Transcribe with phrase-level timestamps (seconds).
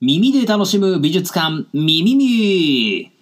[0.00, 3.12] 耳で楽しむ美術館、ミミミ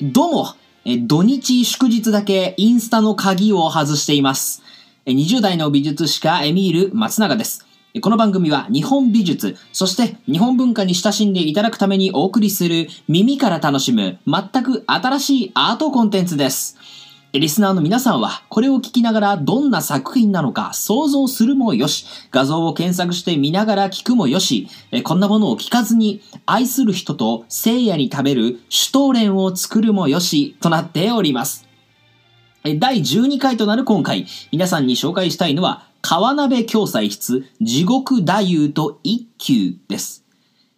[0.00, 0.54] どうも、
[0.86, 4.62] え土日祝日だけインスタの鍵を外しています。
[5.04, 7.66] 20代の美術史家エミール松永です。
[8.02, 16.76] この番組は日本美術、そして日本文化に親しんでいただくためにお送りする耳から楽しむ全く新しいアートコンテンツです。
[17.32, 24.66] リスナーの皆さんはこれを聞きながらどんな作品なのか想像するもよし、画像を検索して見ながら聞くもよし、
[25.04, 31.68] こんなものを聞かずに愛する人と聖夜に食べるシュトーレンを作るもよしとなっております。
[32.80, 40.22] 第12回となる今回、皆さんに紹介したいのは、川鍋教祭室地獄太夫と一休です。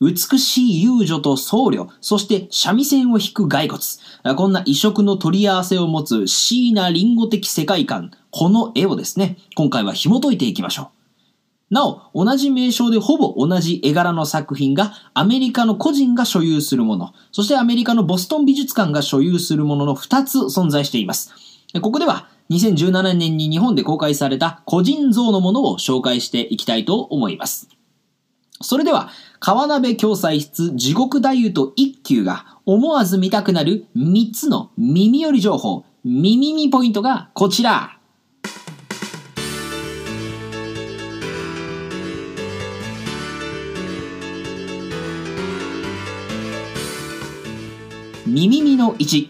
[0.00, 4.36] 美しい遊女と僧侶、そして三味線を弾く骸骨。
[4.36, 8.12] こんな異色の取り合わせを持つ椎名林檎的世界観。
[8.30, 10.92] この絵をですね、今回は紐解いていきましょ
[11.72, 11.74] う。
[11.74, 21.32] なお、同じ名称でほぼ同じ絵柄の作品がアメリカの個人が所有するもの、そしてアメリカのボストン美術館が所有するものの2つ存在しています。
[21.82, 27.68] ここでは2017年に日本で公開された個人像のものを紹介していきたいと思います。
[28.60, 37.98] それでは、川鍋教祭室地獄太夫と一休が思わず見たくなる3つの耳寄り情報、耳耳ポイントがこちら。
[48.26, 49.28] 耳耳の1、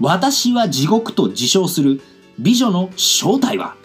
[0.00, 2.00] 私は地獄と自称する
[2.38, 3.76] 美女の正体は？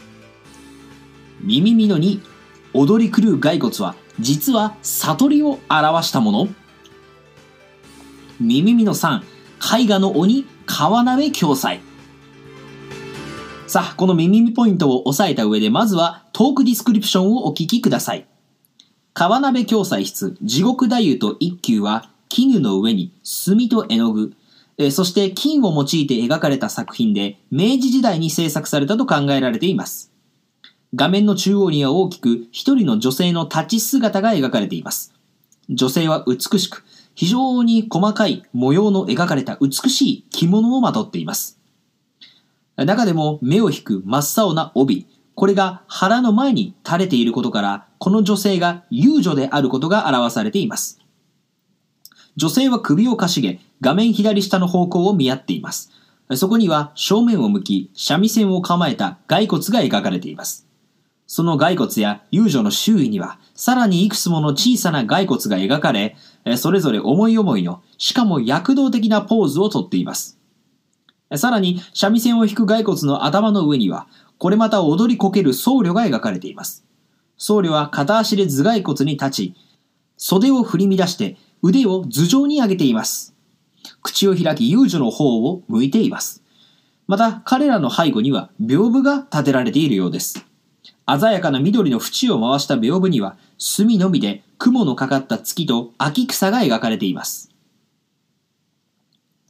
[1.41, 2.21] 耳耳の2、
[2.73, 6.47] 踊り狂う骸骨は実は悟りを表したもの
[8.39, 9.21] 耳耳の3、
[9.83, 11.81] 絵画の鬼、河鍋暁斎。
[13.67, 18.25] さあ、この耳耳ポイントを押さえた上で、まずはトークディスクリプションをお聞きください。
[19.13, 24.33] 河鍋暁斎筆、地獄太夫と一休は、絹の上に墨と絵の具、
[24.81, 30.13] えそして金を用いて描かれた作品で、明治時代に制作されたと考えられています。
[30.95, 35.13] 画面の中央には大きく一人の女性の立ち姿が描かれています。
[35.69, 41.59] 女性は美しく、非常に細かい模様の描かれた美しい着物をまとっています。
[42.77, 51.01] 中でも目を引く真っ青な帯、これが腹の前に垂れていることから、この女性が遊女であることが表されています。
[52.37, 55.91] 女性は首をかしげ、画面左下の方向を見合っています。
[56.35, 60.67] そこには正面を向き、三味線を構えた骸骨が描かれています。
[61.25, 66.15] その骸骨や遊女の周囲には、さらにいくつもの小さな骸骨が描かれ、
[66.57, 70.39] それぞれ思い思いの、しかも躍動的なポーズをとっています。
[71.35, 74.07] さらに、三味線を弾く骸骨の頭の上には、
[74.39, 76.83] これまた踊りこける僧侶が描かれています。
[77.37, 79.55] 僧侶は片足で頭蓋骨に立ち、
[80.17, 83.35] 袖を振り乱して腕を頭上に上げています。
[84.01, 86.43] 口を開き遊女の方を向いています。
[87.07, 90.45] また、彼らの背後には屏風が立てられているようです。
[91.07, 97.49] 鮮やかな緑の縁を回した屏風には、墨のみで雲のかかった月と秋草が描かれています。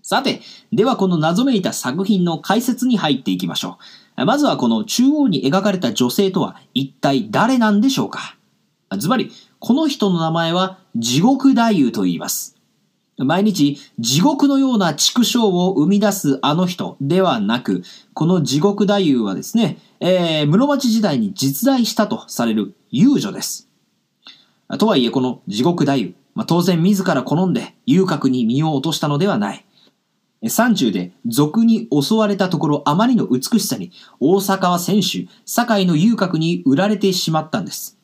[0.02, 3.78] さて、ではこの謎めいた作品の解説に入っていきましょ
[4.18, 4.26] う。
[4.26, 8.36] まずはこの中央に描かれた女性とは一体誰なんでしょうか
[8.98, 12.59] ズバリ、この人の名前は地獄太夫と言います。
[13.26, 23.68] 毎日地獄のような畜生を生み出すあの人ではなく、この地獄太夫はですね、えー、室町時代に実在したとされる遊女です。
[24.78, 29.66] とはいえこの地獄太夫、まあ、当然自ら好んで遊郭に身を落としたのではない。
[30.48, 33.92] 山中で賊に襲われたところあまりの美しさに
[34.22, 37.99] 大阪は選手、堺の遊郭に売られてしまったんです。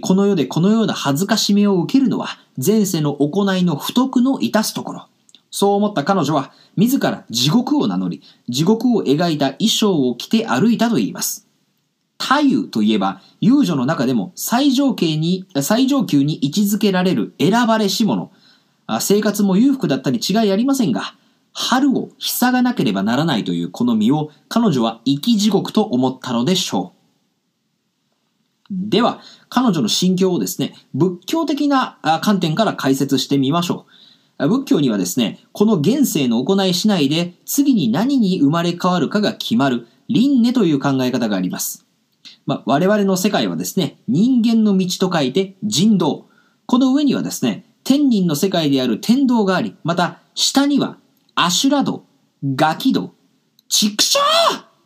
[0.00, 5.06] この世でこのような恥ずかしめを受けるのは前世の行いの不徳の致すところ。
[5.50, 11.46] そう思った彼女は自ら地獄を名乗り、地獄を描いた衣装を着て歩いたと言います。
[12.18, 18.30] 太夫といえば遊女の中でも最上級に、最上級に位置づけられる選ばれし者。
[19.00, 21.14] 生活も裕福だったに違いありませんが、
[21.52, 26.95] 春を塞がなければならないというこの身を彼女は生き地獄と思ったのでしょう。
[28.70, 33.86] では、彼女の心境をですね、仏教的な観点から解説してみましょ
[34.38, 34.48] う。
[34.48, 41.86] 仏教にはですね、この現世の行い次第で次に何に生まれ変わるかが決まる輪廻という考え方があります。
[42.44, 46.26] まあ、我々の世界はですね、人間の道と書いて人道。
[46.66, 50.98] この上にはですね、天人の世界である天道があり、また下には
[51.34, 52.04] アシュラ道、
[52.44, 53.14] ガキ道、
[53.68, 54.18] 畜生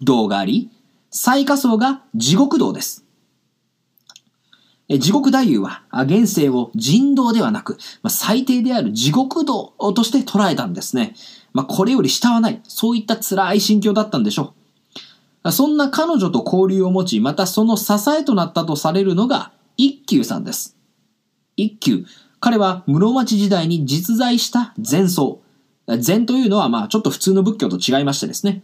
[0.03, 0.71] 道があり、
[1.11, 3.05] 最下層が地獄道です。
[4.99, 7.79] 地獄太夫は現世を人道ではなく、
[8.09, 11.15] 最低である地獄道として捉えたんですね。
[11.53, 12.61] まあ、これより下はない。
[12.65, 14.55] そういった辛い心境だったんでしょ
[15.45, 15.53] う。
[15.53, 20.77] そんな彼女と交流を持ち、またその支えとなったとされるのが一休さんです。
[21.57, 22.05] 一休。
[22.41, 25.41] 彼は室町時代に実在した禅僧。
[25.99, 28.63] 禅というのはまあちょっと普通の仏教と違いましてですね。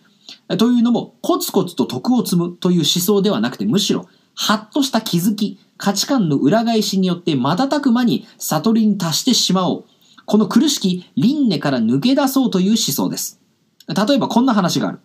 [0.59, 9.85] というのも、コツコツと徳を積むという思想ではなくて、むしろ、はっとした気づき、価値観の裏返しによって瞬く間に悟りに達してしまおう。
[10.27, 13.41] この苦しき輪廻から抜け出そうという思想です。
[13.89, 15.01] 例えばこんな話がある。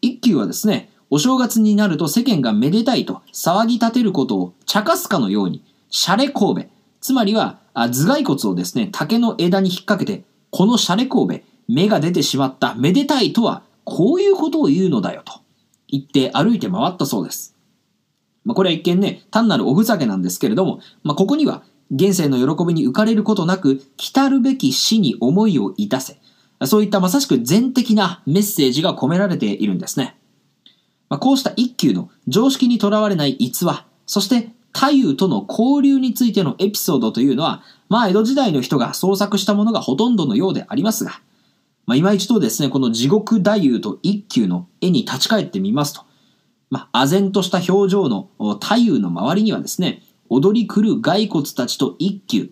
[0.00, 6.70] 一休はですね、お正月になると世間がめでたいと騒ぎ立てることを茶化すかのように、シャレ神戸、
[7.00, 15.40] つまりはあ頭蓋骨をですね、竹の枝に引っ掛けて、このシャレ神戸、芽が出てしまっためでたいとは、こういうことを言うのだよと
[15.88, 17.54] 言って歩いて回ったそうです。
[18.44, 21.62] まあ、これは一見ね、単なるおふざけなんですけれども、まあ、ここには、
[21.94, 26.18] 現世の喜びに浮かれることなく、来たるべき死に思いをいたせ。
[26.64, 30.16] そういったまさしく全的なメッセージが込められているんですね。
[31.08, 41.20] まあ、こうした一休の常識にとらわれない逸話、そして太夫との交流についてのエピソードというのは、まあ江戸時代の人が創作したものがほとんどのようでありますが、
[41.84, 46.02] まあ、今一度ですね、この地獄太夫と一休の絵に立ち返ってみますと、
[46.72, 52.50] まあ、唖然とした表情の太夫の周りにはですね、踊り狂う骸骨たちと一休。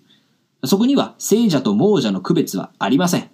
[0.64, 3.31] そこには聖者と亡者の区別はありません。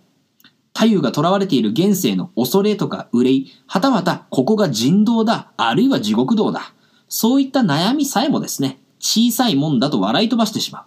[0.72, 6.72] 太夫が囚われている現世の恐れとか憂い、はたまたここが人道だ、あるいは地獄道だ。
[7.08, 10.84] そういった悩みさえもですね、小さいもんだと笑い飛ばしてしまう。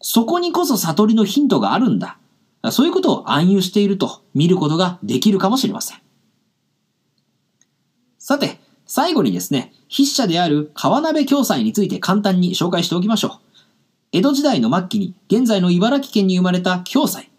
[0.00, 2.16] そこにこそ悟りのヒントがあるんだ。
[2.70, 5.98] そういうことを暗喩していると見ることができるかもしれません。
[8.18, 13.30] さて、最後にですね、筆者である川鍋暁斎について簡単に紹介しておきましょう。
[14.12, 17.30] 江戸時代の末期に現在の茨城県に生まれた暁斎。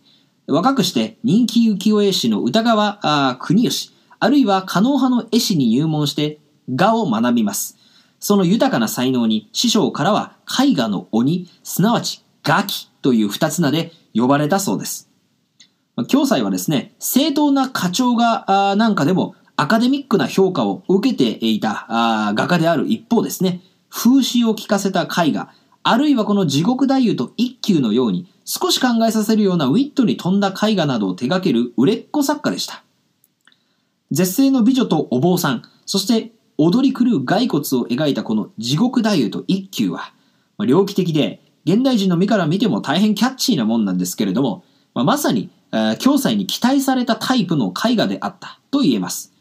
[0.48, 6.40] 若くして人気浮世絵師の歌川国吉、あるいは加納派の絵師に入門して
[6.74, 7.78] 画を学びます。
[8.20, 15.10] その豊かな才能に師匠からは絵画の鬼、すなわちガキという二つ名で呼ばれたそうです。
[15.96, 25.50] 暁斎はですね、正当な課長画なんかでもアカデミックな評価を受けていた画家である一方ですね、風刺を効かせた絵画、
[25.84, 32.84] あるいはこの地獄太夫と一休のように少し考えさせるようなウィットに富んだ絵画などを手掛ける売れっ子作家でした。
[34.12, 40.14] 絶世の美女とお坊さん、そして踊り狂う骸骨を描いたこの地獄太夫と一休は、
[40.58, 44.64] まあ、猟奇的で現代人の目から見ても大変キャッチーなもんなんですけれども、
[44.94, 49.35] まあ、まさに、えー、暁斎に期待されたタイプの絵画であったと言えます。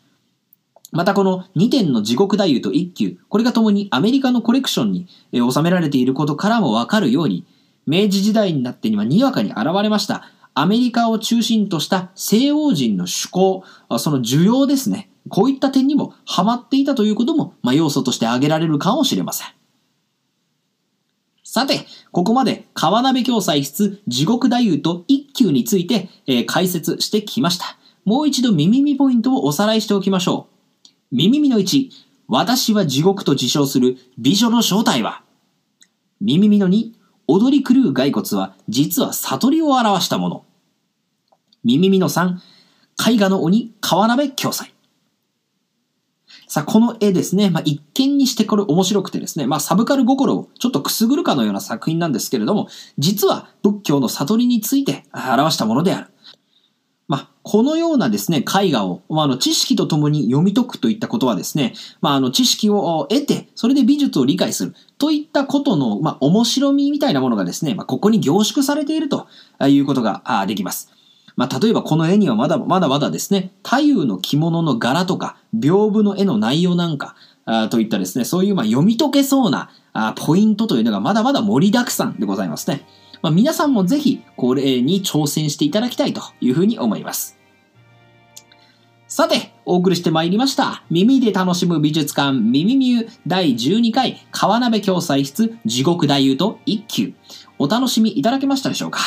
[0.95, 7.45] またこの2点の地獄太夫と一休、これが共にアメリカのコレクションに収められていることからもわかるように、
[7.87, 13.65] 明治時代になってにはにわかに現れました、アメリカを中心とした西欧人の趣向、
[13.99, 15.11] その需要ですね。
[15.29, 19.49] こういった点にもハマっていたということも、まあ、要素として挙げられるかもしれません。
[21.43, 27.77] さて、ここまで川鍋暁斎室地獄太夫と一休について、えー、解説してきました。
[28.05, 30.54] もう一度耳耳ポイントをおさらいしておきましょう。
[31.17, 31.91] 耳耳の1、
[32.27, 35.23] 私は地獄と自称する美女の正体は
[36.21, 36.91] 耳耳の2、
[37.29, 40.45] 踊り狂う骸骨は実は悟りを表したもの。
[41.63, 42.39] 耳耳の3、
[43.13, 44.75] 絵画の鬼、川鍋暁斎。
[46.49, 47.49] さあ、この絵ですね。
[47.49, 49.47] まあ、一見にしてこれ面白くてですね。
[49.47, 52.67] まあ、サブカル心をちょっとくすぐるかのような作品なんですけれども、
[52.99, 56.14] 実は仏教の悟りについて表したものである。
[57.45, 69.29] このようなですね、絵画を、まあ、の、知識とともに読み解くといったことはですね、まあ、あの、知識を得て、それで美術を理解するといったことの、まあ、面白みみたいなものがですね、まあ、ここに凝縮されていると
[69.61, 70.91] いうことができます。
[71.37, 82.87] まあ、例えばこの絵にはまだまだまだですね、太夫の着物の柄とか、屏風の絵の内容なんか、あといったですね、そういうまあ読み解けそうなあポイントというのがまだまだ盛りだくさんでございますね。
[83.25, 87.39] まあ、皆さんもぜひこれに挑戦していただきたいというふうに思います。
[89.09, 90.83] さて、お送りしてまいりました。
[90.91, 97.15] 耳で楽しむ美術館、耳ミュー第12回川鍋暁斎室地獄太夫と一休。
[97.59, 99.01] お楽しみいただけましたでしょうか？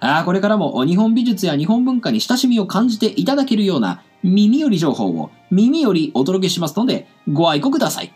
[0.00, 8.12] あこれからも日本美術や日本文化に親しみを感じていただけるような耳より情報を耳よりお届けしますのでご愛顧ください。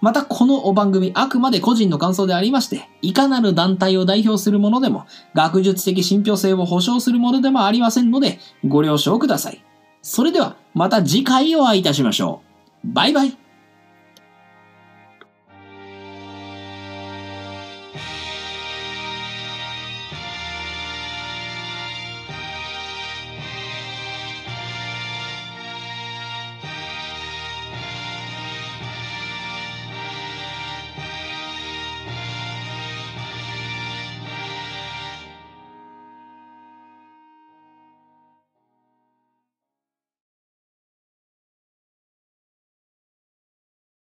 [0.00, 9.64] またこの番組あくまで個人の感想でありまして、いかなる団体を代表するものでも、学術的信憑性を保証するものでもありませんので、ご了承ください。
[10.02, 12.42] それではまた次回お会いいたしましょ
[12.84, 12.92] う。
[12.92, 13.47] バイバイ。